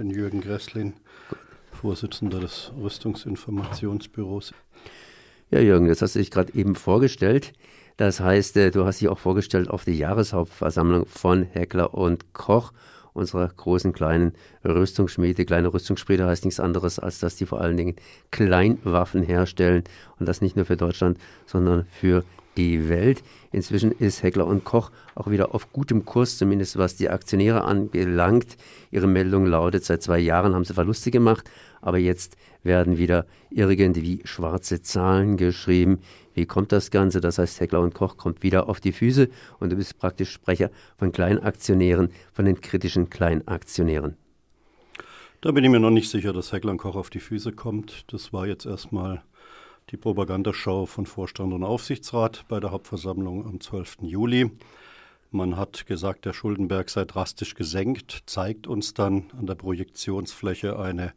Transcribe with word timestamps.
bin 0.00 0.08
Jürgen 0.08 0.40
Gresslin, 0.40 0.94
Vorsitzender 1.72 2.40
des 2.40 2.72
Rüstungsinformationsbüros. 2.74 4.54
Ja, 5.50 5.60
Jürgen, 5.60 5.88
das 5.88 6.00
hast 6.00 6.14
du 6.14 6.20
dich 6.20 6.30
gerade 6.30 6.54
eben 6.54 6.74
vorgestellt. 6.74 7.52
Das 7.98 8.18
heißt, 8.18 8.56
äh, 8.56 8.70
du 8.70 8.86
hast 8.86 9.02
dich 9.02 9.08
auch 9.08 9.18
vorgestellt 9.18 9.68
auf 9.68 9.84
die 9.84 9.98
Jahreshauptversammlung 9.98 11.04
von 11.04 11.42
Heckler 11.42 11.92
und 11.92 12.32
Koch, 12.32 12.72
unserer 13.12 13.46
großen 13.46 13.92
kleinen 13.92 14.32
Rüstungsschmiede. 14.64 15.44
Kleine 15.44 15.70
Rüstungsschmiede 15.70 16.24
heißt 16.24 16.46
nichts 16.46 16.60
anderes, 16.60 16.98
als 16.98 17.18
dass 17.18 17.36
die 17.36 17.44
vor 17.44 17.60
allen 17.60 17.76
Dingen 17.76 17.96
Kleinwaffen 18.30 19.22
herstellen 19.22 19.84
und 20.18 20.26
das 20.26 20.40
nicht 20.40 20.56
nur 20.56 20.64
für 20.64 20.78
Deutschland, 20.78 21.18
sondern 21.44 21.84
für 21.90 22.24
die 22.60 22.88
Welt. 22.88 23.22
Inzwischen 23.52 23.92
ist 23.92 24.22
Heckler 24.22 24.46
und 24.46 24.64
Koch 24.64 24.90
auch 25.14 25.30
wieder 25.30 25.54
auf 25.54 25.72
gutem 25.72 26.04
Kurs, 26.04 26.38
zumindest 26.38 26.76
was 26.78 26.96
die 26.96 27.08
Aktionäre 27.08 27.64
anbelangt. 27.64 28.56
Ihre 28.90 29.06
Meldung 29.06 29.46
lautet, 29.46 29.84
seit 29.84 30.02
zwei 30.02 30.18
Jahren 30.18 30.54
haben 30.54 30.64
sie 30.64 30.74
Verluste 30.74 31.10
gemacht, 31.10 31.50
aber 31.80 31.98
jetzt 31.98 32.36
werden 32.62 32.98
wieder 32.98 33.26
irgendwie 33.50 34.20
schwarze 34.24 34.82
Zahlen 34.82 35.36
geschrieben. 35.36 36.00
Wie 36.34 36.46
kommt 36.46 36.72
das 36.72 36.90
Ganze? 36.90 37.20
Das 37.20 37.38
heißt, 37.38 37.60
Heckler 37.60 37.80
und 37.80 37.94
Koch 37.94 38.16
kommt 38.16 38.42
wieder 38.42 38.68
auf 38.68 38.80
die 38.80 38.92
Füße 38.92 39.28
und 39.58 39.70
du 39.70 39.76
bist 39.76 39.98
praktisch 39.98 40.30
Sprecher 40.30 40.70
von 40.98 41.12
Kleinaktionären, 41.12 42.10
von 42.32 42.44
den 42.44 42.60
kritischen 42.60 43.10
Kleinaktionären. 43.10 44.16
Da 45.40 45.52
bin 45.52 45.64
ich 45.64 45.70
mir 45.70 45.80
noch 45.80 45.90
nicht 45.90 46.10
sicher, 46.10 46.34
dass 46.34 46.52
Heckler 46.52 46.72
und 46.72 46.78
Koch 46.78 46.96
auf 46.96 47.08
die 47.08 47.20
Füße 47.20 47.52
kommt. 47.52 48.04
Das 48.12 48.34
war 48.34 48.46
jetzt 48.46 48.66
erstmal 48.66 49.22
die 49.90 49.96
Propagandashow 49.96 50.86
von 50.86 51.04
Vorstand 51.04 51.52
und 51.52 51.64
Aufsichtsrat 51.64 52.44
bei 52.48 52.60
der 52.60 52.70
Hauptversammlung 52.70 53.44
am 53.44 53.60
12. 53.60 53.98
Juli. 54.02 54.50
Man 55.32 55.56
hat 55.56 55.86
gesagt, 55.86 56.26
der 56.26 56.32
Schuldenberg 56.32 56.90
sei 56.90 57.04
drastisch 57.04 57.56
gesenkt, 57.56 58.22
zeigt 58.26 58.68
uns 58.68 58.94
dann 58.94 59.24
an 59.36 59.46
der 59.46 59.56
Projektionsfläche 59.56 60.78
eine 60.78 61.12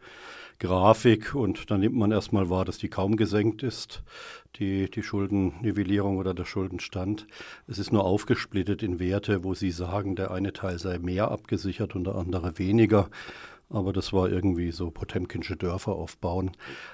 Grafik 0.59 1.35
und 1.35 1.69
dann 1.69 1.81
nimmt 1.81 1.95
man 1.95 2.11
erstmal 2.11 2.49
wahr, 2.49 2.65
dass 2.65 2.79
die 2.79 2.89
kaum 2.89 3.15
gesenkt 3.15 3.61
ist, 3.61 4.01
die, 4.55 4.89
die 4.89 5.03
Schuldennivellierung 5.03 6.17
oder 6.17 6.33
der 6.33 6.45
Schuldenstand. 6.45 7.27
Es 7.67 7.77
ist 7.77 7.91
nur 7.91 8.05
aufgesplittet 8.05 8.81
in 8.81 8.99
Werte, 8.99 9.43
wo 9.43 9.53
Sie 9.53 9.71
sagen, 9.71 10.15
der 10.15 10.31
eine 10.31 10.53
Teil 10.53 10.79
sei 10.79 10.97
mehr 10.97 11.29
abgesichert 11.29 11.95
und 11.95 12.05
der 12.05 12.15
andere 12.15 12.57
weniger. 12.57 13.09
Aber 13.69 13.93
das 13.93 14.13
war 14.13 14.29
irgendwie 14.29 14.71
so 14.71 14.89
Potemkinsche 14.91 15.57
Dörfer 15.57 15.93
aufbauen. 15.93 16.51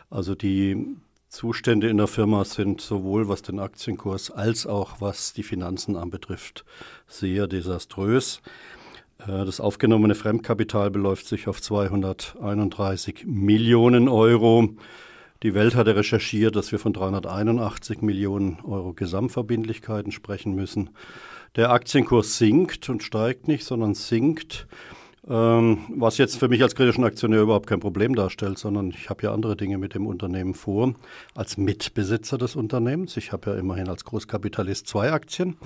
Also 0.10 0.36
die 0.36 0.98
Zustände 1.30 1.88
in 1.90 1.98
der 1.98 2.08
Firma 2.08 2.44
sind 2.44 2.82
sowohl 2.82 3.30
was 3.30 3.44
den 3.44 3.60
Aktienkurs 3.60 4.32
als 4.32 4.66
auch 4.66 5.00
was 5.00 5.32
die 5.32 5.44
Finanzen 5.44 5.96
anbetrifft 5.96 6.66
sehr 7.08 7.46
desaströs. 7.46 8.42
Äh, 9.20 9.46
das 9.46 9.60
aufgenommene 9.60 10.16
Fremdkapital 10.16 10.90
beläuft 10.90 11.28
sich 11.28 11.48
auf 11.48 11.62
231 11.62 13.26
Millionen 13.28 14.10
Euro. 14.10 14.70
Die 15.44 15.54
Welt 15.54 15.76
hatte 15.76 15.96
recherchiert, 15.96 16.56
dass 16.56 16.72
wir 16.72 16.80
von 16.80 16.94
381 16.94 18.02
Millionen 18.02 18.60
Euro 18.62 18.94
Gesamtverbindlichkeiten 18.94 20.12
sprechen 20.12 20.56
müssen. 20.56 20.90
Der 21.56 21.70
Aktienkurs 21.70 22.40
sinkt 22.40 22.90
und 22.90 23.04
steigt 23.04 23.48
nicht, 23.48 23.66
sondern 23.66 23.94
sinkt. 23.94 24.68
Ähm, 25.30 25.86
was 25.96 26.18
jetzt 26.18 26.38
für 26.38 26.48
mich 26.48 26.64
als 26.64 26.74
kritischen 26.74 27.04
Aktionär 27.04 27.42
überhaupt 27.42 27.68
kein 27.68 27.80
Problem 27.80 28.16
darstellt, 28.16 28.58
sondern 28.58 28.90
ich 28.90 29.12
habe 29.12 29.22
ja 29.22 29.32
andere 29.32 29.56
Dinge 29.56 29.78
mit 29.78 29.94
dem 29.94 30.08
Unternehmen 30.08 30.56
vor, 30.56 30.96
als 31.36 31.56
Mitbesitzer 31.56 32.40
des 32.40 32.56
Unternehmens. 32.56 33.16
Ich 33.16 33.32
habe 33.32 33.52
ja 33.52 33.58
immerhin 33.58 33.90
als 33.90 34.06
Großkapitalist 34.06 34.88
zwei 34.88 35.12
Aktien. 35.12 35.58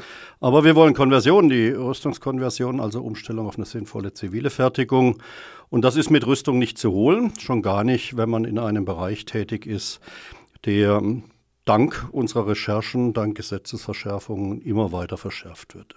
Aber 0.42 0.66
wir 0.66 0.76
wollen 0.76 0.94
Konversion, 0.94 1.48
die 1.48 1.70
Rüstungskonversion, 1.70 2.82
also 2.82 3.02
Umstellung 3.02 3.48
auf 3.48 3.56
eine 3.56 3.66
sinnvolle 3.66 4.12
zivile 4.12 4.50
Fertigung. 4.50 5.22
Und 5.70 5.86
das 5.86 5.96
ist 5.96 6.10
mit 6.10 6.28
Rüstung 6.28 6.60
nicht 6.60 6.78
zu 6.78 6.92
holen, 6.92 7.32
schon 7.40 7.62
gar 7.62 7.86
nicht, 7.86 8.18
wenn 8.18 8.30
man 8.30 8.44
in 8.44 8.60
einem 8.60 8.84
Bereich 8.84 9.24
tätig 9.24 9.66
ist, 9.66 10.02
der 10.66 11.02
dank 11.64 12.10
unserer 12.12 12.48
Recherchen, 12.48 13.14
dank 13.14 13.38
Gesetzesverschärfungen 13.38 14.62
immer 14.62 14.92
weiter 14.92 15.16
verschärft 15.16 15.74
wird. 15.74 15.96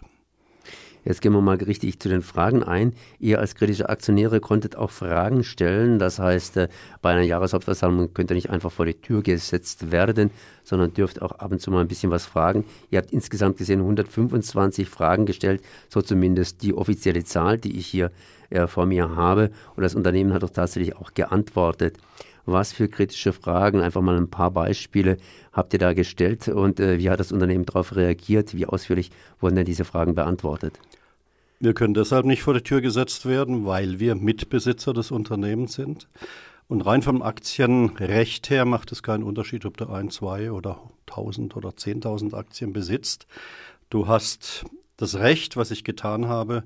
Jetzt 1.06 1.20
gehen 1.20 1.32
wir 1.32 1.40
mal 1.40 1.56
richtig 1.56 2.00
zu 2.00 2.08
den 2.08 2.20
Fragen 2.20 2.64
ein. 2.64 2.92
Ihr 3.20 3.38
als 3.38 3.54
kritische 3.54 3.88
Aktionäre 3.88 4.40
konntet 4.40 4.74
auch 4.74 4.90
Fragen 4.90 5.44
stellen. 5.44 6.00
Das 6.00 6.18
heißt, 6.18 6.56
äh, 6.56 6.68
bei 7.00 7.12
einer 7.12 7.22
Jahreshauptversammlung 7.22 8.12
könnt 8.12 8.32
ihr 8.32 8.34
nicht 8.34 8.50
einfach 8.50 8.72
vor 8.72 8.86
die 8.86 8.94
Tür 8.94 9.22
gesetzt 9.22 9.92
werden, 9.92 10.32
sondern 10.64 10.92
dürft 10.94 11.22
auch 11.22 11.30
ab 11.30 11.52
und 11.52 11.60
zu 11.60 11.70
mal 11.70 11.80
ein 11.80 11.86
bisschen 11.86 12.10
was 12.10 12.26
fragen. 12.26 12.64
Ihr 12.90 12.98
habt 12.98 13.12
insgesamt 13.12 13.56
gesehen 13.56 13.78
125 13.82 14.88
Fragen 14.88 15.26
gestellt, 15.26 15.62
so 15.88 16.02
zumindest 16.02 16.64
die 16.64 16.74
offizielle 16.74 17.22
Zahl, 17.22 17.56
die 17.56 17.78
ich 17.78 17.86
hier 17.86 18.10
äh, 18.50 18.66
vor 18.66 18.86
mir 18.86 19.14
habe. 19.14 19.52
Und 19.76 19.84
das 19.84 19.94
Unternehmen 19.94 20.32
hat 20.32 20.42
doch 20.42 20.50
tatsächlich 20.50 20.96
auch 20.96 21.14
geantwortet. 21.14 21.98
Was 22.46 22.72
für 22.72 22.88
kritische 22.88 23.32
Fragen, 23.32 23.80
einfach 23.80 24.00
mal 24.00 24.16
ein 24.16 24.30
paar 24.30 24.52
Beispiele 24.52 25.18
habt 25.52 25.72
ihr 25.72 25.78
da 25.78 25.92
gestellt 25.94 26.48
und 26.48 26.78
äh, 26.80 26.98
wie 26.98 27.10
hat 27.10 27.18
das 27.18 27.32
Unternehmen 27.32 27.66
darauf 27.66 27.96
reagiert? 27.96 28.54
Wie 28.54 28.66
ausführlich 28.66 29.10
wurden 29.40 29.56
denn 29.56 29.64
diese 29.64 29.84
Fragen 29.84 30.14
beantwortet? 30.14 30.78
Wir 31.58 31.74
können 31.74 31.94
deshalb 31.94 32.26
nicht 32.26 32.42
vor 32.42 32.54
die 32.54 32.60
Tür 32.60 32.80
gesetzt 32.80 33.26
werden, 33.26 33.64
weil 33.64 33.98
wir 33.98 34.14
Mitbesitzer 34.14 34.92
des 34.92 35.10
Unternehmens 35.10 35.72
sind. 35.72 36.08
Und 36.68 36.82
rein 36.82 37.02
vom 37.02 37.22
Aktienrecht 37.22 38.50
her 38.50 38.64
macht 38.64 38.92
es 38.92 39.02
keinen 39.02 39.22
Unterschied, 39.22 39.64
ob 39.64 39.76
du 39.76 39.88
ein, 39.88 40.10
zwei 40.10 40.52
oder 40.52 40.80
tausend 41.06 41.56
oder 41.56 41.76
zehntausend 41.76 42.34
Aktien 42.34 42.72
besitzt. 42.72 43.26
Du 43.88 44.06
hast 44.06 44.64
das 44.96 45.16
Recht, 45.16 45.56
was 45.56 45.70
ich 45.70 45.84
getan 45.84 46.28
habe, 46.28 46.64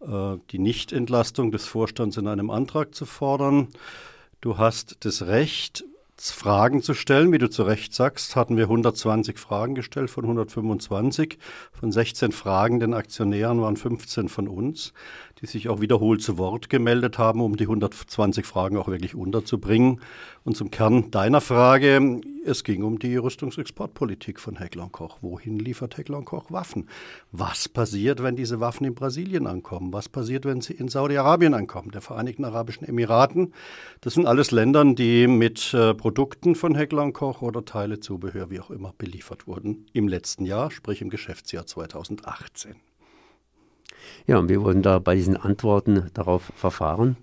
äh, 0.00 0.36
die 0.50 0.58
Nichtentlastung 0.58 1.50
des 1.50 1.66
Vorstands 1.66 2.16
in 2.16 2.26
einem 2.26 2.50
Antrag 2.50 2.94
zu 2.94 3.06
fordern. 3.06 3.68
Du 4.40 4.56
hast 4.56 5.04
das 5.04 5.22
Recht, 5.22 5.84
Fragen 6.20 6.82
zu 6.82 6.94
stellen. 6.94 7.32
Wie 7.32 7.38
du 7.38 7.48
zu 7.48 7.62
Recht 7.62 7.94
sagst, 7.94 8.36
hatten 8.36 8.56
wir 8.56 8.64
120 8.64 9.38
Fragen 9.38 9.74
gestellt 9.74 10.10
von 10.10 10.24
125. 10.24 11.38
Von 11.72 11.92
16 11.92 12.32
fragenden 12.32 12.92
Aktionären 12.92 13.60
waren 13.60 13.76
15 13.76 14.28
von 14.28 14.48
uns 14.48 14.92
die 15.40 15.46
sich 15.46 15.68
auch 15.68 15.80
wiederholt 15.80 16.22
zu 16.22 16.36
Wort 16.38 16.68
gemeldet 16.68 17.18
haben, 17.18 17.40
um 17.40 17.56
die 17.56 17.64
120 17.64 18.44
Fragen 18.44 18.76
auch 18.76 18.88
wirklich 18.88 19.14
unterzubringen. 19.14 20.00
Und 20.44 20.56
zum 20.56 20.70
Kern 20.70 21.10
deiner 21.10 21.40
Frage, 21.40 22.20
es 22.44 22.64
ging 22.64 22.82
um 22.82 22.98
die 22.98 23.16
Rüstungsexportpolitik 23.16 24.40
von 24.40 24.56
Heckler 24.56 24.88
Koch. 24.90 25.18
Wohin 25.20 25.58
liefert 25.58 25.96
Heckler 25.96 26.22
Koch 26.22 26.50
Waffen? 26.50 26.88
Was 27.30 27.68
passiert, 27.68 28.22
wenn 28.22 28.34
diese 28.34 28.58
Waffen 28.58 28.86
in 28.86 28.94
Brasilien 28.94 29.46
ankommen? 29.46 29.92
Was 29.92 30.08
passiert, 30.08 30.44
wenn 30.44 30.60
sie 30.60 30.72
in 30.72 30.88
Saudi-Arabien 30.88 31.54
ankommen, 31.54 31.90
der 31.90 32.00
Vereinigten 32.00 32.44
Arabischen 32.44 32.88
Emiraten? 32.88 33.52
Das 34.00 34.14
sind 34.14 34.26
alles 34.26 34.50
Länder, 34.50 34.84
die 34.94 35.26
mit 35.26 35.74
äh, 35.74 35.94
Produkten 36.08 36.54
von 36.54 36.74
Heckler 36.74 37.12
Koch 37.12 37.42
oder 37.42 37.66
Teile, 37.66 38.00
Zubehör, 38.00 38.48
wie 38.48 38.60
auch 38.60 38.70
immer, 38.70 38.94
beliefert 38.96 39.46
wurden 39.46 39.84
im 39.92 40.08
letzten 40.08 40.46
Jahr, 40.46 40.70
sprich 40.70 41.02
im 41.02 41.10
Geschäftsjahr 41.10 41.66
2018. 41.66 42.76
Ja, 44.26 44.38
und 44.38 44.48
wir 44.48 44.62
wurden 44.62 44.80
da 44.80 45.00
bei 45.00 45.14
diesen 45.16 45.36
Antworten 45.36 46.10
darauf 46.14 46.50
verfahren. 46.56 47.18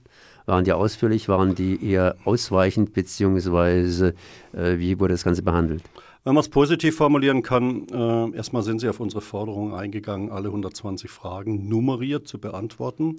Waren 0.45 0.65
die 0.65 0.73
ausführlich, 0.73 1.27
waren 1.27 1.55
die 1.55 1.83
eher 1.83 2.15
ausweichend, 2.25 2.93
beziehungsweise 2.93 4.13
äh, 4.53 4.77
wie 4.77 4.99
wurde 4.99 5.15
das 5.15 5.23
Ganze 5.23 5.41
behandelt? 5.41 5.81
Wenn 6.23 6.33
man 6.33 6.41
es 6.41 6.49
positiv 6.49 6.95
formulieren 6.95 7.43
kann, 7.43 7.87
äh, 7.87 8.35
erstmal 8.35 8.63
sind 8.63 8.79
Sie 8.79 8.89
auf 8.89 8.99
unsere 8.99 9.21
Forderung 9.21 9.75
eingegangen, 9.75 10.31
alle 10.31 10.47
120 10.49 11.09
Fragen 11.09 11.69
nummeriert 11.69 12.27
zu 12.27 12.39
beantworten. 12.39 13.17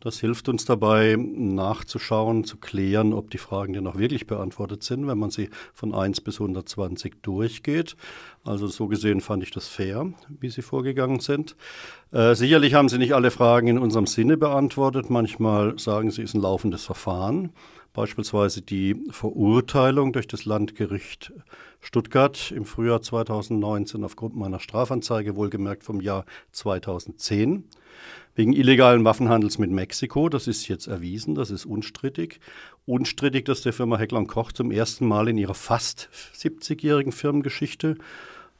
Das 0.00 0.20
hilft 0.20 0.48
uns 0.48 0.64
dabei, 0.64 1.16
nachzuschauen, 1.18 2.44
zu 2.44 2.58
klären, 2.58 3.12
ob 3.12 3.30
die 3.30 3.38
Fragen 3.38 3.72
denn 3.72 3.86
auch 3.88 3.98
wirklich 3.98 4.28
beantwortet 4.28 4.84
sind, 4.84 5.08
wenn 5.08 5.18
man 5.18 5.30
sie 5.30 5.50
von 5.74 5.92
1 5.92 6.20
bis 6.20 6.40
120 6.40 7.20
durchgeht. 7.20 7.96
Also 8.44 8.68
so 8.68 8.86
gesehen 8.86 9.20
fand 9.20 9.42
ich 9.42 9.50
das 9.50 9.66
fair, 9.66 10.12
wie 10.28 10.50
Sie 10.50 10.62
vorgegangen 10.62 11.18
sind. 11.18 11.56
Äh, 12.12 12.36
sicherlich 12.36 12.74
haben 12.74 12.88
Sie 12.88 12.98
nicht 12.98 13.12
alle 13.12 13.32
Fragen 13.32 13.66
in 13.66 13.78
unserem 13.78 14.06
Sinne 14.06 14.36
beantwortet. 14.36 15.10
Manchmal 15.10 15.76
sagen 15.80 16.12
Sie, 16.12 16.22
es 16.22 16.30
ist 16.30 16.34
ein 16.34 16.42
laufendes 16.42 16.84
Verfahren. 16.84 17.50
Beispielsweise 17.92 18.62
die 18.62 18.94
Verurteilung 19.10 20.12
durch 20.12 20.28
das 20.28 20.44
Landgericht 20.44 21.32
Stuttgart 21.80 22.52
im 22.52 22.64
Frühjahr 22.64 23.02
2019 23.02 24.04
aufgrund 24.04 24.36
meiner 24.36 24.60
Strafanzeige, 24.60 25.34
wohlgemerkt 25.34 25.82
vom 25.82 26.00
Jahr 26.00 26.24
2010 26.52 27.64
wegen 28.34 28.52
illegalen 28.52 29.04
Waffenhandels 29.04 29.58
mit 29.58 29.70
Mexiko. 29.70 30.28
Das 30.28 30.46
ist 30.46 30.68
jetzt 30.68 30.86
erwiesen, 30.86 31.34
das 31.34 31.50
ist 31.50 31.66
unstrittig. 31.66 32.40
Unstrittig, 32.86 33.44
dass 33.44 33.62
der 33.62 33.72
Firma 33.72 33.98
Heckler 33.98 34.24
Koch 34.24 34.52
zum 34.52 34.70
ersten 34.70 35.06
Mal 35.06 35.28
in 35.28 35.38
ihrer 35.38 35.54
fast 35.54 36.08
70-jährigen 36.36 37.12
Firmengeschichte 37.12 37.96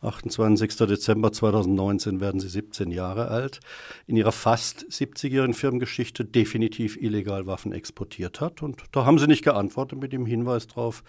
28. 0.00 0.76
Dezember 0.86 1.32
2019 1.32 2.20
werden 2.20 2.40
sie 2.40 2.48
17 2.48 2.90
Jahre 2.90 3.28
alt, 3.28 3.60
in 4.06 4.16
ihrer 4.16 4.32
fast 4.32 4.86
70-jährigen 4.90 5.54
Firmengeschichte 5.54 6.24
definitiv 6.24 6.96
illegal 6.96 7.46
Waffen 7.46 7.72
exportiert 7.72 8.40
hat. 8.40 8.62
Und 8.62 8.82
da 8.92 9.04
haben 9.04 9.18
sie 9.18 9.26
nicht 9.26 9.42
geantwortet 9.42 9.98
mit 9.98 10.12
dem 10.12 10.26
Hinweis 10.26 10.68
darauf, 10.68 11.02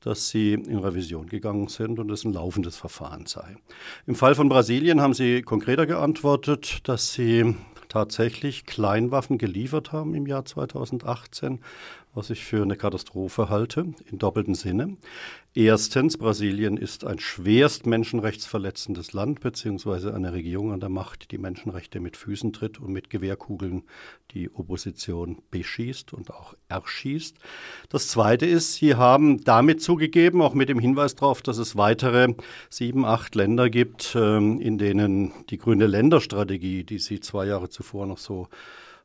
dass 0.00 0.30
sie 0.30 0.54
in 0.54 0.78
Revision 0.78 1.26
gegangen 1.26 1.68
sind 1.68 1.98
und 1.98 2.10
es 2.10 2.24
ein 2.24 2.32
laufendes 2.32 2.76
Verfahren 2.76 3.26
sei. 3.26 3.56
Im 4.06 4.14
Fall 4.14 4.34
von 4.34 4.48
Brasilien 4.48 5.00
haben 5.02 5.12
sie 5.12 5.42
konkreter 5.42 5.86
geantwortet, 5.86 6.88
dass 6.88 7.12
sie 7.12 7.54
tatsächlich 7.90 8.64
Kleinwaffen 8.64 9.36
geliefert 9.36 9.92
haben 9.92 10.14
im 10.14 10.26
Jahr 10.26 10.44
2018, 10.44 11.60
was 12.12 12.30
ich 12.30 12.44
für 12.44 12.62
eine 12.62 12.76
Katastrophe 12.76 13.48
halte, 13.48 13.92
in 14.10 14.18
doppeltem 14.18 14.54
Sinne. 14.54 14.96
Erstens, 15.54 16.16
Brasilien 16.16 16.76
ist 16.76 17.04
ein 17.04 17.18
schwerst 17.18 17.86
menschenrechtsverletzendes 17.86 19.12
Land, 19.12 19.40
beziehungsweise 19.40 20.14
eine 20.14 20.32
Regierung 20.32 20.72
an 20.72 20.80
der 20.80 20.88
Macht, 20.88 21.30
die 21.30 21.38
Menschenrechte 21.38 21.98
mit 22.00 22.16
Füßen 22.16 22.52
tritt 22.52 22.80
und 22.80 22.92
mit 22.92 23.10
Gewehrkugeln 23.10 23.82
die 24.32 24.52
Opposition 24.52 25.42
beschießt 25.50 26.12
und 26.12 26.30
auch 26.30 26.54
erschießt. 26.68 27.36
Das 27.88 28.08
Zweite 28.08 28.46
ist, 28.46 28.74
Sie 28.74 28.94
haben 28.94 29.42
damit 29.42 29.82
zugegeben, 29.82 30.42
auch 30.42 30.54
mit 30.54 30.68
dem 30.68 30.78
Hinweis 30.78 31.14
darauf, 31.16 31.42
dass 31.42 31.58
es 31.58 31.76
weitere 31.76 32.34
sieben, 32.68 33.04
acht 33.04 33.34
Länder 33.34 33.70
gibt, 33.70 34.16
ähm, 34.16 34.60
in 34.60 34.78
denen 34.78 35.32
die 35.50 35.58
grüne 35.58 35.86
Länderstrategie, 35.86 36.84
die 36.84 36.98
Sie 36.98 37.20
zwei 37.20 37.46
Jahre 37.46 37.68
zuvor 37.68 38.06
noch 38.06 38.18
so 38.18 38.48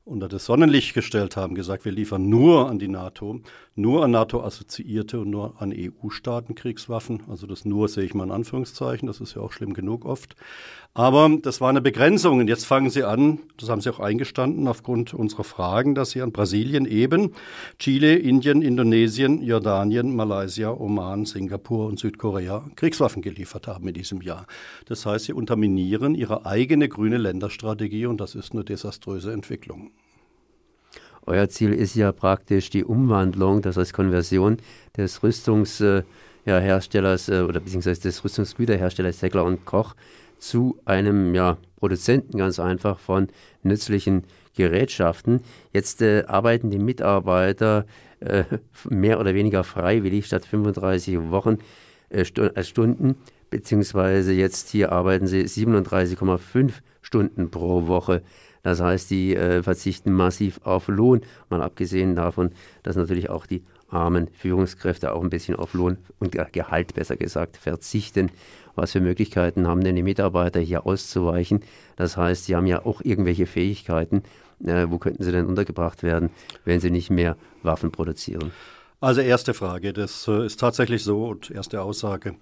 unter 0.06 0.28
das 0.28 0.46
Sonnenlicht 0.46 0.94
gestellt 0.94 1.36
haben, 1.36 1.56
gesagt, 1.56 1.84
wir 1.84 1.92
liefern 1.92 2.30
nur 2.30 2.70
an 2.70 2.78
die 2.78 2.88
NATO, 2.88 3.42
nur 3.76 4.06
an 4.06 4.12
NATO-Assoziierte 4.12 5.20
und 5.20 5.32
nur 5.32 5.60
an 5.60 5.74
EU-Staaten 5.76 6.54
Kriegswaffen. 6.54 7.24
Also 7.28 7.48
das 7.48 7.66
nur 7.66 7.88
sehe 7.88 8.04
ich 8.04 8.14
mal 8.14 8.26
in 8.26 8.32
Anführungszeichen, 8.32 9.08
das 9.08 9.20
ist 9.20 9.36
ja 9.36 9.42
auch 9.42 9.52
schlimm 9.52 9.74
genug 9.74 10.06
oft. 10.06 10.36
Aber 10.94 11.30
das 11.42 11.60
war 11.60 11.70
eine 11.70 11.82
Begrenzung 11.82 12.40
und 12.40 12.48
jetzt 12.48 12.66
fangen 12.66 12.90
Sie 12.90 13.04
an, 13.04 13.40
das 13.58 13.68
haben 13.68 13.82
Sie 13.82 13.90
auch 13.90 14.00
eingestanden 14.00 14.68
aufgrund 14.68 15.14
unserer 15.14 15.44
Fragen, 15.44 15.94
dass 15.94 16.12
Sie 16.12 16.22
an 16.22 16.32
Brasilien 16.32 16.86
eben, 16.86 17.34
Chile, 17.80 18.16
Indien, 18.16 18.62
Indonesien, 18.62 19.42
Jordanien, 19.42 20.16
Malaysia, 20.16 20.70
Oman, 20.72 21.26
Singapur 21.26 21.88
und 21.88 22.00
Südkorea 22.00 22.64
Kriegswaffen 22.76 23.22
geliefert 23.22 23.68
haben 23.68 23.88
in 23.88 23.94
diesem 23.96 24.22
Jahr. 24.22 24.46
Das 24.86 25.06
heißt, 25.06 25.26
Sie 25.26 25.34
unterminieren 25.34 26.16
Ihre 26.16 26.46
eigene 26.46 26.88
grüne 26.88 27.18
Länderstrategie 27.18 28.06
und 28.06 28.22
das 28.22 28.36
ist 28.36 28.54
eine 28.54 28.64
desaströse 28.64 29.34
Entwicklung. 29.34 29.92
Euer 31.26 31.50
Ziel 31.50 31.74
ist 31.74 31.96
ja 31.96 32.12
praktisch 32.12 32.70
die 32.70 32.84
Umwandlung, 32.84 33.62
das 33.62 33.78
heißt 33.78 33.94
Konversion 33.94 34.58
des 34.96 35.24
Rüstungsherstellers 35.24 37.30
äh, 37.30 37.42
oder 37.42 37.60
beziehungsweise 37.60 38.02
des 38.02 38.24
Rüstungsgüterherstellers 38.24 39.22
Heckler 39.22 39.44
und 39.44 39.66
Koch 39.66 39.96
zu 40.38 40.78
einem 40.86 41.34
ja, 41.34 41.58
Produzenten 41.78 42.38
ganz 42.38 42.60
einfach 42.60 43.00
von 43.00 43.30
nützlichen 43.64 44.26
Gerätschaften. 44.56 45.42
Jetzt 45.74 46.02
äh, 46.02 46.24
arbeiten 46.28 46.70
die 46.70 46.80
Mitarbeiter 46.80 47.86
äh, 48.20 48.44
mehr 48.90 49.20
oder 49.20 49.34
weniger 49.34 49.64
freiwillig 49.64 50.28
statt 50.28 50.46
35 50.46 51.32
Wochen 51.32 51.58
äh, 52.10 52.22
äh, 52.22 52.64
Stunden, 52.64 53.16
beziehungsweise 53.50 54.34
jetzt 54.34 54.70
hier 54.70 54.92
arbeiten 54.92 55.28
sie 55.28 55.44
37,5 55.44 56.72
Stunden 57.02 57.52
pro 57.52 57.88
Woche. 57.88 58.22
Das 58.66 58.82
heißt, 58.82 59.12
die 59.12 59.36
äh, 59.36 59.62
verzichten 59.62 60.12
massiv 60.12 60.60
auf 60.64 60.88
Lohn, 60.88 61.22
mal 61.52 61.62
abgesehen 61.62 62.16
davon, 62.16 62.50
dass 62.82 62.96
natürlich 62.96 63.30
auch 63.30 63.46
die 63.46 63.64
armen 63.90 64.28
Führungskräfte 64.34 65.14
auch 65.14 65.22
ein 65.22 65.30
bisschen 65.30 65.56
auf 65.56 65.76
Lohn 65.76 65.98
und 66.18 66.36
Gehalt 66.52 66.96
besser 66.96 67.16
gesagt 67.16 67.58
verzichten. 67.58 68.32
Was 68.74 68.94
für 68.94 69.02
Möglichkeiten 69.02 69.68
haben 69.68 69.84
denn 69.84 69.96
die 69.96 70.02
Mitarbeiter 70.02 70.60
hier 70.60 70.88
auszuweichen? 70.88 71.62
Das 71.96 72.18
heißt, 72.18 72.46
sie 72.46 72.56
haben 72.56 72.66
ja 72.66 72.84
auch 72.84 73.02
irgendwelche 73.04 73.46
Fähigkeiten. 73.46 74.24
Äh, 74.66 74.88
wo 74.90 74.98
könnten 74.98 75.22
sie 75.22 75.32
denn 75.32 75.46
untergebracht 75.46 76.02
werden, 76.02 76.32
wenn 76.64 76.80
sie 76.80 76.90
nicht 76.90 77.12
mehr 77.12 77.38
Waffen 77.62 77.92
produzieren? 77.92 78.52
Also 79.02 79.20
erste 79.20 79.54
Frage, 79.54 79.92
das 79.92 80.28
äh, 80.28 80.46
ist 80.46 80.60
tatsächlich 80.60 81.04
so 81.04 81.28
und 81.28 81.52
erste 81.52 81.82
Aussage, 81.82 82.36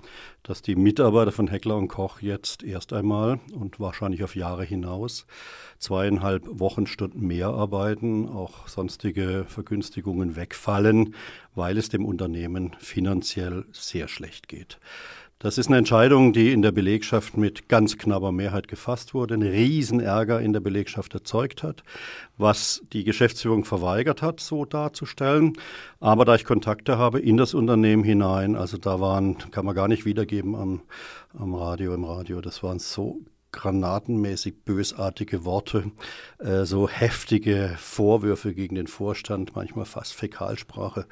dass 0.44 0.62
die 0.62 0.76
Mitarbeiter 0.76 1.32
von 1.32 1.48
Heckler 1.48 1.76
und 1.78 1.88
Koch 1.88 2.22
jetzt 2.22 2.64
erst 2.64 2.94
einmal 2.94 3.40
und 3.54 3.80
wahrscheinlich 3.80 4.24
auf 4.24 4.36
Jahre 4.36 4.64
hinaus 4.64 5.26
zweieinhalb 5.80 6.44
Wochenstunden 6.48 7.26
mehr 7.26 7.48
arbeiten, 7.48 8.30
auch 8.30 8.68
sonstige 8.68 9.46
Vergünstigungen 9.48 10.36
wegfallen, 10.36 11.16
weil 11.56 11.78
es 11.78 11.90
dem 11.90 12.06
Unternehmen 12.06 12.76
finanziell 12.78 13.66
sehr 13.72 14.08
schlecht 14.08 14.48
geht. 14.48 14.80
Das 15.44 15.58
ist 15.58 15.68
eine 15.68 15.76
Entscheidung, 15.76 16.32
die 16.32 16.54
in 16.54 16.62
der 16.62 16.72
Belegschaft 16.72 17.36
mit 17.36 17.68
ganz 17.68 17.98
knapper 17.98 18.32
Mehrheit 18.32 18.70
gefasst 18.70 19.14
wurde, 19.14 19.34
einen 19.34 19.52
Riesenärger 19.52 20.40
in 20.40 20.54
der 20.54 20.62
Belegschaft 20.62 21.14
erzeugt 21.14 21.64
hat, 21.64 21.84
was 22.38 22.82
die 22.94 23.04
Geschäftsführung 23.04 23.66
verweigert 23.66 24.22
hat, 24.22 24.40
so 24.40 24.64
darzustellen. 24.64 25.58
Aber 26.00 26.24
da 26.24 26.36
ich 26.36 26.46
Kontakte 26.46 26.98
habe 26.98 27.20
in 27.20 27.36
das 27.36 27.54
Unternehmen 27.54 28.06
hinein, 28.06 28.56
also 28.56 28.78
da 28.78 29.02
waren, 29.02 29.38
kann 29.52 29.66
man 29.66 29.76
gar 29.76 29.90
nicht 29.90 30.06
wiedergeben 30.06 30.56
am, 30.56 30.82
am 31.38 31.54
Radio, 31.54 31.94
im 31.94 32.06
Radio, 32.06 32.40
das 32.40 32.64
waren 32.64 32.80
so 32.80 33.20
granatenmäßig 33.54 34.66
bösartige 34.66 35.46
Worte, 35.46 35.92
äh, 36.40 36.66
so 36.66 36.90
heftige 36.90 37.76
Vorwürfe 37.78 38.54
gegen 38.54 38.76
den 38.76 38.88
Vorstand, 38.88 39.56
manchmal 39.56 39.86
fast 39.86 40.14
Fäkalsprache. 40.14 41.06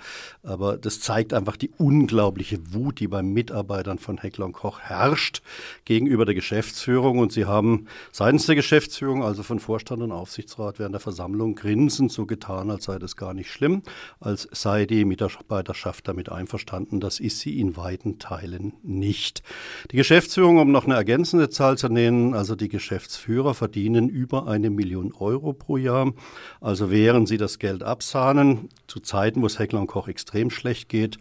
Aber 0.44 0.78
das 0.78 1.00
zeigt 1.00 1.34
einfach 1.34 1.56
die 1.56 1.72
unglaubliche 1.78 2.74
Wut, 2.74 3.00
die 3.00 3.08
bei 3.08 3.22
Mitarbeitern 3.22 4.00
von 4.00 4.18
Heckler 4.18 4.46
und 4.46 4.54
Koch 4.54 4.80
herrscht 4.80 5.42
gegenüber 5.86 6.26
der 6.26 6.36
Geschäftsführung. 6.36 7.20
Und 7.20 7.32
sie 7.32 7.46
haben 7.46 7.88
seitens 8.12 8.48
der 8.48 8.56
Geschäftsführung, 8.56 9.24
also 9.24 9.44
von 9.44 9.60
Vorstand 9.60 10.02
und 10.02 10.12
Aufsichtsrat 10.12 10.80
während 10.80 10.94
der 10.94 11.00
Versammlung, 11.00 11.56
grinsend 11.56 12.12
so 12.12 12.26
getan, 12.26 12.70
als 12.72 12.86
sei 12.86 13.00
das 13.00 13.16
gar 13.16 13.34
nicht 13.34 13.52
schlimm, 13.52 13.84
als 14.20 14.50
sei 14.52 14.86
die 14.86 15.06
Mitarbeiterschaft 15.06 16.08
damit 16.08 16.30
einverstanden. 16.30 17.00
Das 17.00 17.20
ist 17.20 17.40
sie 17.40 17.60
in 17.60 17.78
weiten 17.78 18.20
Teilen 18.20 18.74
nicht. 18.84 19.44
Die 19.92 19.98
Geschäftsführung, 19.98 20.58
um 20.58 20.72
noch 20.72 20.86
eine 20.86 20.96
ergänzende 20.96 21.50
Zahl 21.50 21.78
zu 21.78 21.88
nennen, 21.88 22.31
also 22.34 22.56
die 22.56 22.70
Geschäftsführer, 22.70 23.54
verdienen 23.54 24.10
über 24.10 24.48
eine 24.48 24.70
Million 24.70 25.14
Euro 25.14 25.54
pro 25.54 25.78
Jahr. 25.78 26.14
Also 26.60 26.92
während 26.92 27.28
sie 27.28 27.38
das 27.38 27.60
Geld 27.60 27.84
absahnen, 27.84 28.70
zu 28.88 29.00
Zeiten, 29.00 29.42
wo 29.42 29.46
es 29.46 29.60
Heckler 29.60 29.80
und 29.80 29.88
Koch 29.88 30.08
extrem 30.08 30.50
schlecht 30.50 30.90
geht, 30.90 31.18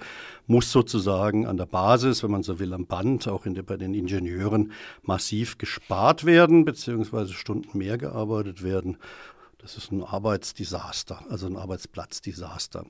muss 0.46 0.72
sozusagen 0.72 1.46
an 1.46 1.56
der 1.56 1.66
Basis, 1.66 2.22
wenn 2.22 2.30
man 2.30 2.42
so 2.42 2.58
will, 2.58 2.72
am 2.74 2.86
Band, 2.86 3.28
auch 3.28 3.46
in 3.46 3.54
der, 3.54 3.62
bei 3.62 3.76
den 3.76 3.94
Ingenieuren, 3.94 4.72
massiv 5.02 5.58
gespart 5.58 6.24
werden, 6.24 6.64
beziehungsweise 6.64 7.32
Stunden 7.32 7.78
mehr 7.78 7.98
gearbeitet 7.98 8.62
werden. 8.62 8.96
Das 9.58 9.76
ist 9.76 9.92
ein 9.92 10.02
Arbeitsdesaster, 10.02 11.22
also 11.28 11.46
ein 11.46 11.56
Arbeitsplatzdesaster. 11.56 12.86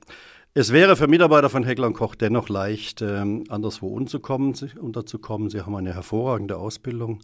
Es 0.53 0.73
wäre 0.73 0.97
für 0.97 1.07
Mitarbeiter 1.07 1.49
von 1.49 1.63
Heckler 1.63 1.93
Koch 1.93 2.13
dennoch 2.13 2.49
leicht, 2.49 3.01
ähm, 3.01 3.45
anderswo 3.47 3.87
unterzukommen. 3.87 4.53
Sie 4.53 5.61
haben 5.61 5.75
eine 5.77 5.93
hervorragende 5.93 6.57
Ausbildung. 6.57 7.21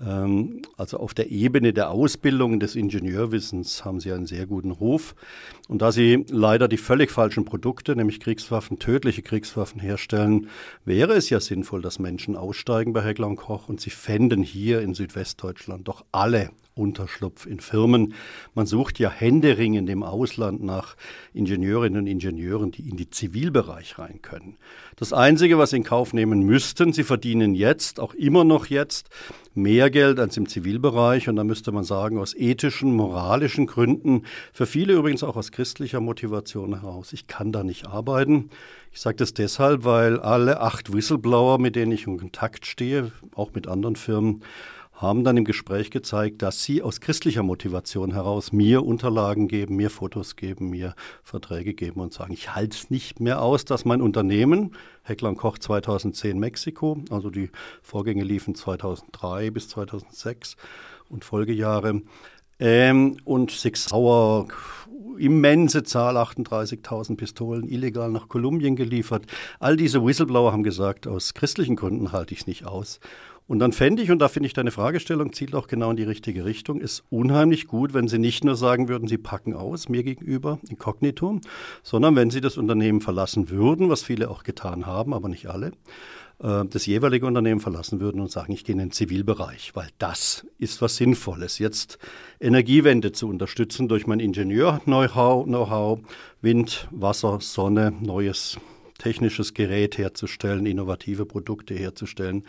Ähm, 0.00 0.62
also 0.78 0.96
auf 0.96 1.12
der 1.12 1.30
Ebene 1.30 1.74
der 1.74 1.90
Ausbildung 1.90 2.60
des 2.60 2.74
Ingenieurwissens 2.74 3.84
haben 3.84 4.00
Sie 4.00 4.10
einen 4.10 4.24
sehr 4.24 4.46
guten 4.46 4.70
Ruf. 4.70 5.14
Und 5.68 5.82
da 5.82 5.92
Sie 5.92 6.24
leider 6.30 6.66
die 6.66 6.78
völlig 6.78 7.10
falschen 7.10 7.44
Produkte, 7.44 7.94
nämlich 7.94 8.20
Kriegswaffen, 8.20 8.78
tödliche 8.78 9.20
Kriegswaffen 9.20 9.78
herstellen, 9.78 10.48
wäre 10.86 11.12
es 11.12 11.28
ja 11.28 11.40
sinnvoll, 11.40 11.82
dass 11.82 11.98
Menschen 11.98 12.36
aussteigen 12.36 12.94
bei 12.94 13.02
Heckler 13.02 13.36
Koch 13.36 13.68
und 13.68 13.82
sie 13.82 13.90
fänden 13.90 14.42
hier 14.42 14.80
in 14.80 14.94
Südwestdeutschland 14.94 15.88
doch 15.88 16.06
alle 16.10 16.48
Unterschlupf 16.74 17.46
in 17.46 17.60
Firmen. 17.60 18.14
Man 18.54 18.66
sucht 18.66 18.98
ja 18.98 19.10
händeringend 19.10 19.90
im 19.90 20.02
Ausland 20.02 20.62
nach 20.62 20.96
Ingenieurinnen 21.34 22.02
und 22.02 22.06
Ingenieuren, 22.06 22.70
die 22.70 22.88
in 22.88 22.96
den 22.96 23.12
Zivilbereich 23.12 23.98
rein 23.98 24.20
können. 24.22 24.56
Das 24.96 25.12
Einzige, 25.12 25.58
was 25.58 25.70
sie 25.70 25.76
in 25.76 25.84
Kauf 25.84 26.12
nehmen 26.12 26.42
müssten, 26.42 26.92
sie 26.92 27.04
verdienen 27.04 27.54
jetzt, 27.54 28.00
auch 28.00 28.14
immer 28.14 28.44
noch 28.44 28.66
jetzt, 28.66 29.10
mehr 29.54 29.90
Geld 29.90 30.18
als 30.18 30.36
im 30.36 30.48
Zivilbereich. 30.48 31.28
Und 31.28 31.36
da 31.36 31.44
müsste 31.44 31.72
man 31.72 31.84
sagen, 31.84 32.18
aus 32.18 32.34
ethischen, 32.34 32.94
moralischen 32.94 33.66
Gründen, 33.66 34.24
für 34.52 34.66
viele 34.66 34.94
übrigens 34.94 35.22
auch 35.22 35.36
aus 35.36 35.52
christlicher 35.52 36.00
Motivation 36.00 36.80
heraus, 36.80 37.12
ich 37.12 37.26
kann 37.26 37.52
da 37.52 37.62
nicht 37.62 37.86
arbeiten. 37.86 38.50
Ich 38.92 39.00
sage 39.00 39.16
das 39.16 39.32
deshalb, 39.32 39.84
weil 39.84 40.20
alle 40.20 40.60
acht 40.60 40.92
Whistleblower, 40.92 41.58
mit 41.58 41.76
denen 41.76 41.92
ich 41.92 42.06
in 42.06 42.18
Kontakt 42.18 42.66
stehe, 42.66 43.10
auch 43.34 43.52
mit 43.54 43.66
anderen 43.66 43.96
Firmen, 43.96 44.42
haben 44.92 45.24
dann 45.24 45.36
im 45.36 45.44
Gespräch 45.44 45.90
gezeigt, 45.90 46.42
dass 46.42 46.62
sie 46.62 46.82
aus 46.82 47.00
christlicher 47.00 47.42
Motivation 47.42 48.12
heraus 48.12 48.52
mir 48.52 48.84
Unterlagen 48.84 49.48
geben, 49.48 49.76
mir 49.76 49.90
Fotos 49.90 50.36
geben, 50.36 50.70
mir 50.70 50.94
Verträge 51.22 51.74
geben 51.74 52.00
und 52.00 52.12
sagen, 52.12 52.32
ich 52.32 52.54
halte 52.54 52.76
es 52.76 52.90
nicht 52.90 53.18
mehr 53.18 53.42
aus, 53.42 53.64
dass 53.64 53.84
mein 53.84 54.00
Unternehmen, 54.00 54.72
Heckler 55.02 55.34
Koch 55.34 55.58
2010 55.58 56.38
Mexiko, 56.38 57.02
also 57.10 57.30
die 57.30 57.50
Vorgänge 57.82 58.24
liefen 58.24 58.54
2003 58.54 59.50
bis 59.50 59.68
2006 59.70 60.56
und 61.08 61.24
Folgejahre, 61.24 62.02
ähm, 62.62 63.16
und 63.24 63.50
Six 63.50 63.86
Sauer, 63.86 64.46
immense 65.18 65.82
Zahl, 65.82 66.16
38.000 66.16 67.16
Pistolen 67.16 67.68
illegal 67.68 68.10
nach 68.10 68.28
Kolumbien 68.28 68.76
geliefert. 68.76 69.26
All 69.58 69.76
diese 69.76 70.04
Whistleblower 70.04 70.52
haben 70.52 70.62
gesagt, 70.62 71.06
aus 71.06 71.34
christlichen 71.34 71.76
Gründen 71.76 72.12
halte 72.12 72.34
ich 72.34 72.40
es 72.42 72.46
nicht 72.46 72.64
aus. 72.64 73.00
Und 73.52 73.58
dann 73.58 73.72
fände 73.72 74.02
ich, 74.02 74.10
und 74.10 74.18
da 74.18 74.28
finde 74.28 74.46
ich 74.46 74.54
deine 74.54 74.70
Fragestellung 74.70 75.34
zielt 75.34 75.54
auch 75.54 75.66
genau 75.66 75.90
in 75.90 75.98
die 75.98 76.04
richtige 76.04 76.46
Richtung, 76.46 76.80
ist 76.80 77.04
unheimlich 77.10 77.66
gut, 77.66 77.92
wenn 77.92 78.08
Sie 78.08 78.18
nicht 78.18 78.44
nur 78.44 78.56
sagen 78.56 78.88
würden, 78.88 79.08
Sie 79.08 79.18
packen 79.18 79.52
aus 79.52 79.90
mir 79.90 80.02
gegenüber, 80.02 80.58
inkognito, 80.70 81.38
sondern 81.82 82.16
wenn 82.16 82.30
Sie 82.30 82.40
das 82.40 82.56
Unternehmen 82.56 83.02
verlassen 83.02 83.50
würden, 83.50 83.90
was 83.90 84.02
viele 84.02 84.30
auch 84.30 84.42
getan 84.42 84.86
haben, 84.86 85.12
aber 85.12 85.28
nicht 85.28 85.48
alle, 85.48 85.72
äh, 86.42 86.64
das 86.64 86.86
jeweilige 86.86 87.26
Unternehmen 87.26 87.60
verlassen 87.60 88.00
würden 88.00 88.22
und 88.22 88.30
sagen, 88.30 88.54
ich 88.54 88.64
gehe 88.64 88.72
in 88.72 88.78
den 88.78 88.90
Zivilbereich, 88.90 89.72
weil 89.74 89.88
das 89.98 90.46
ist 90.56 90.80
was 90.80 90.96
Sinnvolles. 90.96 91.58
Jetzt 91.58 91.98
Energiewende 92.40 93.12
zu 93.12 93.28
unterstützen 93.28 93.86
durch 93.86 94.06
mein 94.06 94.20
Ingenieur-Know-how, 94.20 95.44
Know 95.44 96.00
Wind, 96.40 96.88
Wasser, 96.90 97.36
Sonne, 97.42 97.92
neues 98.00 98.58
technisches 99.02 99.52
Gerät 99.52 99.98
herzustellen, 99.98 100.64
innovative 100.64 101.26
Produkte 101.26 101.74
herzustellen. 101.74 102.44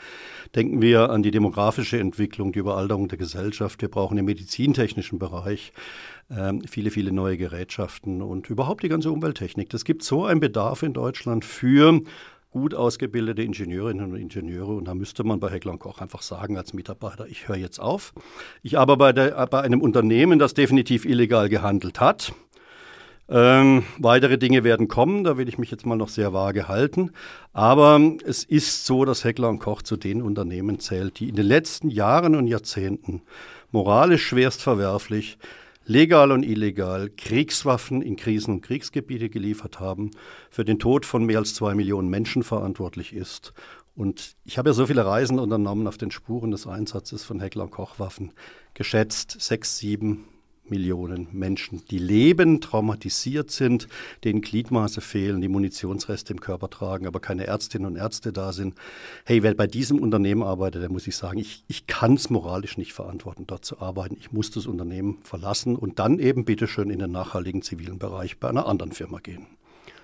Denken 0.56 0.82
wir 0.84 1.10
an 1.10 1.24
die 1.24 1.32
demografische 1.32 2.00
Entwicklung, 2.00 2.52
die 2.52 2.60
Überalterung 2.60 3.08
der 3.08 3.18
Gesellschaft. 3.18 3.82
Wir 3.82 3.90
brauchen 3.90 4.20
im 4.20 4.26
medizintechnischen 4.26 5.18
Bereich 5.18 5.74
äh, 6.30 6.54
viele, 6.68 6.92
viele 6.92 7.12
neue 7.12 7.38
Gerätschaften 7.38 8.22
und 8.22 8.52
überhaupt 8.52 8.84
die 8.84 8.90
ganze 8.90 9.12
Umwelttechnik. 9.12 9.74
Es 9.74 9.84
gibt 9.84 10.04
so 10.04 10.26
einen 10.26 10.40
Bedarf 10.40 10.84
in 10.84 10.94
Deutschland 10.94 11.44
für 11.44 12.02
gut 12.52 12.76
ausgebildete 12.76 13.42
Ingenieurinnen 13.42 14.12
und 14.12 14.16
Ingenieure. 14.16 14.76
Und 14.76 14.88
da 14.88 14.94
müsste 14.94 15.24
man 15.24 15.40
bei 15.40 15.50
Heckler 15.50 15.76
Koch 15.80 16.02
einfach 16.02 16.22
sagen 16.22 16.56
als 16.56 16.74
Mitarbeiter, 16.74 17.26
ich 17.26 17.48
höre 17.48 17.56
jetzt 17.56 17.80
auf. 17.80 18.14
Ich 18.62 18.78
arbeite 18.78 18.98
bei, 19.00 19.12
der, 19.12 19.48
bei 19.48 19.62
einem 19.62 19.82
Unternehmen, 19.82 20.38
das 20.38 20.54
definitiv 20.54 21.04
illegal 21.04 21.50
gehandelt 21.50 22.00
hat. 22.00 22.32
Ähm, 23.30 23.84
weitere 23.98 24.38
Dinge 24.38 24.64
werden 24.64 24.88
kommen, 24.88 25.24
da 25.24 25.38
will 25.38 25.48
ich 25.48 25.58
mich 25.58 25.72
jetzt 25.72 25.86
mal 25.86 25.96
noch 25.96 26.10
sehr 26.10 26.34
vage 26.34 26.68
halten. 26.68 27.12
Aber 27.54 28.00
es 28.26 28.44
ist 28.44 28.86
so, 28.86 29.06
dass 29.06 29.24
Heckler 29.24 29.56
Koch 29.58 29.82
zu 29.82 29.96
den 29.96 30.22
Unternehmen 30.22 30.80
zählt, 30.80 31.20
die 31.20 31.30
in 31.30 31.36
den 31.36 31.46
letzten 31.46 31.90
Jahren 31.90 32.36
und 32.36 32.48
Jahrzehnten 32.48 33.22
moralisch 33.72 34.28
schwerst 34.28 34.62
verwerflich 34.62 35.38
legal 35.86 36.32
und 36.32 36.44
illegal 36.44 37.10
Kriegswaffen 37.10 38.02
in 38.02 38.16
Krisen- 38.16 38.56
und 38.56 38.62
Kriegsgebiete 38.62 39.30
geliefert 39.30 39.80
haben, 39.80 40.12
für 40.50 40.64
den 40.64 40.80
Tod 40.80 41.06
von 41.06 41.26
mehr 41.26 41.40
als 41.40 41.56
zwei 41.56 41.76
Millionen 41.76 42.10
Menschen 42.10 42.44
verantwortlich 42.44 43.14
ist. 43.14 43.54
Und 43.96 44.36
ich 44.44 44.58
habe 44.58 44.70
ja 44.70 44.74
so 44.74 44.88
viele 44.88 45.06
Reisen 45.06 45.40
unternommen 45.40 45.88
auf 45.88 45.98
den 45.98 46.12
Spuren 46.12 46.52
des 46.52 46.68
Einsatzes 46.68 47.24
von 47.24 47.40
Heckler- 47.40 47.64
und 47.64 47.72
Kochwaffen. 47.72 48.32
Geschätzt 48.74 49.36
sechs, 49.40 49.78
sieben 49.78 50.26
Millionen 50.70 51.28
Menschen, 51.32 51.84
die 51.90 52.00
leben, 52.00 52.62
traumatisiert 52.62 53.52
sind, 53.52 53.88
denen 54.24 54.42
Gliedmaße 54.42 55.02
fehlen, 55.02 55.42
die 55.42 55.48
Munitionsreste 55.48 56.34
im 56.34 56.40
Körper 56.40 56.70
tragen, 56.70 57.08
aber 57.08 57.20
keine 57.20 57.48
Ärztinnen 57.48 57.88
und 57.88 57.96
Ärzte 57.96 58.32
da 58.32 58.54
sind. 58.54 58.76
Hey, 59.26 59.44
wer 59.44 59.54
bei 59.54 59.68
diesem 59.68 60.00
Unternehmen 60.00 60.44
arbeitet, 60.44 60.82
der 60.82 60.92
muss 60.92 61.08
ich 61.08 61.16
sagen, 61.16 61.40
ich, 61.40 61.64
ich 61.68 61.88
kann 61.88 62.14
es 62.14 62.30
moralisch 62.30 62.78
nicht 62.78 62.94
verantworten, 62.94 63.46
dort 63.48 63.66
zu 63.66 63.80
arbeiten. 63.80 64.16
Ich 64.18 64.32
muss 64.32 64.52
das 64.52 64.68
Unternehmen 64.68 65.20
verlassen 65.24 65.76
und 65.76 66.00
dann 66.00 66.20
eben 66.20 66.46
bitteschön 66.46 66.90
in 66.90 67.00
den 67.00 67.12
nachhaltigen 67.12 67.62
zivilen 67.62 68.00
Bereich 68.00 68.40
bei 68.40 68.50
einer 68.50 68.68
anderen 68.68 68.92
Firma 68.92 69.20
gehen 69.20 69.48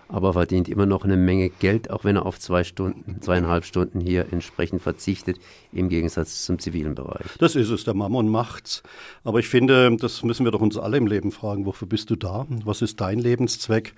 aber 0.09 0.33
verdient 0.33 0.67
immer 0.67 0.85
noch 0.85 1.05
eine 1.05 1.15
Menge 1.15 1.49
Geld, 1.49 1.89
auch 1.91 2.03
wenn 2.03 2.15
er 2.15 2.25
auf 2.25 2.39
zwei 2.39 2.63
Stunden, 2.63 3.21
zweieinhalb 3.21 3.63
Stunden 3.63 4.01
hier 4.01 4.25
entsprechend 4.31 4.81
verzichtet, 4.81 5.39
im 5.71 5.87
Gegensatz 5.87 6.43
zum 6.45 6.59
zivilen 6.59 6.95
Bereich. 6.95 7.25
Das 7.37 7.55
ist 7.55 7.69
es, 7.69 7.83
der 7.83 7.93
Mammon 7.93 8.27
macht's. 8.27 8.83
Aber 9.23 9.39
ich 9.39 9.47
finde, 9.47 9.95
das 9.97 10.23
müssen 10.23 10.45
wir 10.45 10.51
doch 10.51 10.61
uns 10.61 10.77
alle 10.77 10.97
im 10.97 11.07
Leben 11.07 11.31
fragen, 11.31 11.65
wofür 11.65 11.87
bist 11.87 12.09
du 12.09 12.15
da? 12.15 12.47
Was 12.65 12.81
ist 12.81 12.99
dein 12.99 13.19
Lebenszweck? 13.19 13.93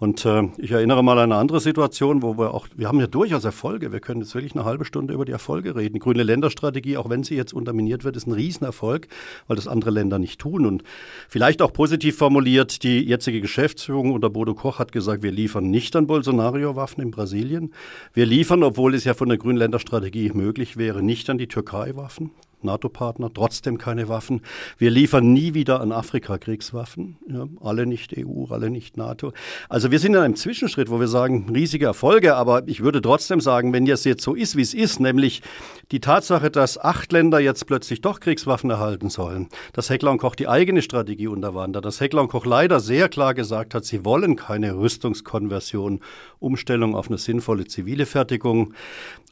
Und 0.00 0.24
äh, 0.24 0.44
ich 0.56 0.70
erinnere 0.70 1.04
mal 1.04 1.18
an 1.18 1.30
eine 1.30 1.36
andere 1.36 1.60
Situation, 1.60 2.22
wo 2.22 2.38
wir 2.38 2.54
auch, 2.54 2.66
wir 2.74 2.88
haben 2.88 2.98
ja 3.00 3.06
durchaus 3.06 3.44
Erfolge. 3.44 3.92
Wir 3.92 4.00
können 4.00 4.22
jetzt 4.22 4.34
wirklich 4.34 4.54
eine 4.54 4.64
halbe 4.64 4.86
Stunde 4.86 5.12
über 5.12 5.26
die 5.26 5.32
Erfolge 5.32 5.76
reden. 5.76 5.92
Die 5.92 6.00
grüne 6.00 6.22
Länderstrategie, 6.22 6.96
auch 6.96 7.10
wenn 7.10 7.22
sie 7.22 7.36
jetzt 7.36 7.52
unterminiert 7.52 8.02
wird, 8.02 8.16
ist 8.16 8.26
ein 8.26 8.32
Riesenerfolg, 8.32 9.08
weil 9.46 9.56
das 9.56 9.68
andere 9.68 9.90
Länder 9.90 10.18
nicht 10.18 10.40
tun. 10.40 10.64
Und 10.64 10.84
vielleicht 11.28 11.60
auch 11.60 11.74
positiv 11.74 12.16
formuliert, 12.16 12.82
die 12.82 13.00
jetzige 13.00 13.42
Geschäftsführung 13.42 14.12
unter 14.12 14.30
Bodo 14.30 14.54
Koch 14.54 14.78
hat 14.78 14.90
gesagt, 14.90 15.22
wir 15.22 15.32
liefern 15.32 15.70
nicht 15.70 15.94
an 15.94 16.06
Bolsonaro-Waffen 16.06 17.02
in 17.02 17.10
Brasilien. 17.10 17.74
Wir 18.14 18.24
liefern, 18.24 18.62
obwohl 18.62 18.94
es 18.94 19.04
ja 19.04 19.12
von 19.12 19.28
der 19.28 19.36
grünen 19.36 19.58
Länderstrategie 19.58 20.30
möglich 20.32 20.78
wäre, 20.78 21.02
nicht 21.02 21.28
an 21.28 21.36
die 21.36 21.46
Türkei 21.46 21.94
Waffen. 21.94 22.30
NATO-Partner, 22.64 23.30
trotzdem 23.32 23.78
keine 23.78 24.08
Waffen. 24.08 24.42
Wir 24.78 24.90
liefern 24.90 25.32
nie 25.32 25.54
wieder 25.54 25.80
an 25.80 25.92
Afrika 25.92 26.38
Kriegswaffen, 26.38 27.16
ja, 27.28 27.46
alle 27.60 27.86
nicht 27.86 28.14
EU, 28.16 28.46
alle 28.50 28.70
nicht 28.70 28.96
NATO. 28.96 29.32
Also 29.68 29.90
wir 29.90 29.98
sind 29.98 30.14
in 30.14 30.20
einem 30.20 30.36
Zwischenschritt, 30.36 30.90
wo 30.90 31.00
wir 31.00 31.08
sagen, 31.08 31.50
riesige 31.54 31.86
Erfolge, 31.86 32.36
aber 32.36 32.66
ich 32.66 32.82
würde 32.82 33.00
trotzdem 33.00 33.40
sagen, 33.40 33.72
wenn 33.72 33.86
es 33.86 34.04
jetzt 34.04 34.22
so 34.22 34.34
ist, 34.34 34.56
wie 34.56 34.62
es 34.62 34.74
ist, 34.74 35.00
nämlich 35.00 35.42
die 35.90 36.00
Tatsache, 36.00 36.50
dass 36.50 36.78
acht 36.78 37.12
Länder 37.12 37.40
jetzt 37.40 37.66
plötzlich 37.66 38.00
doch 38.00 38.20
Kriegswaffen 38.20 38.70
erhalten 38.70 39.08
sollen, 39.08 39.48
dass 39.72 39.90
Heckler 39.90 40.10
und 40.10 40.18
Koch 40.18 40.34
die 40.34 40.48
eigene 40.48 40.82
Strategie 40.82 41.26
unterwandert, 41.26 41.84
dass 41.84 42.00
Heckler 42.00 42.22
und 42.22 42.28
Koch 42.28 42.46
leider 42.46 42.80
sehr 42.80 43.08
klar 43.08 43.34
gesagt 43.34 43.74
hat, 43.74 43.84
sie 43.84 44.04
wollen 44.04 44.36
keine 44.36 44.76
Rüstungskonversion, 44.76 46.00
Umstellung 46.38 46.94
auf 46.94 47.08
eine 47.08 47.18
sinnvolle 47.18 47.66
zivile 47.66 48.06
Fertigung 48.06 48.74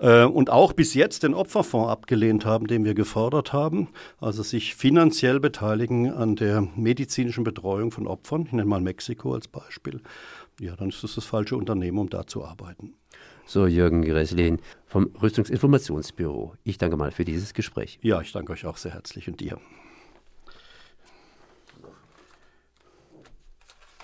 äh, 0.00 0.24
und 0.24 0.50
auch 0.50 0.72
bis 0.72 0.94
jetzt 0.94 1.22
den 1.22 1.34
Opferfonds 1.34 1.90
abgelehnt 1.90 2.44
haben, 2.44 2.66
den 2.66 2.84
wir 2.84 2.94
gefordert 2.94 3.17
gefordert 3.18 3.52
haben, 3.52 3.88
also 4.20 4.44
sich 4.44 4.76
finanziell 4.76 5.40
beteiligen 5.40 6.12
an 6.12 6.36
der 6.36 6.60
medizinischen 6.76 7.42
Betreuung 7.42 7.90
von 7.90 8.06
Opfern, 8.06 8.44
ich 8.46 8.52
nenne 8.52 8.68
mal 8.68 8.80
Mexiko 8.80 9.34
als 9.34 9.48
Beispiel, 9.48 10.00
ja, 10.60 10.76
dann 10.76 10.90
ist 10.90 11.02
das 11.02 11.16
das 11.16 11.24
falsche 11.24 11.56
Unternehmen, 11.56 11.98
um 11.98 12.08
da 12.08 12.28
zu 12.28 12.44
arbeiten. 12.44 12.94
So, 13.44 13.66
Jürgen 13.66 14.02
Gresslin 14.02 14.60
vom 14.86 15.10
Rüstungsinformationsbüro. 15.20 16.54
Ich 16.62 16.78
danke 16.78 16.96
mal 16.96 17.10
für 17.10 17.24
dieses 17.24 17.54
Gespräch. 17.54 17.98
Ja, 18.02 18.20
ich 18.20 18.30
danke 18.30 18.52
euch 18.52 18.66
auch 18.66 18.76
sehr 18.76 18.92
herzlich 18.92 19.26
und 19.26 19.40
dir. 19.40 19.58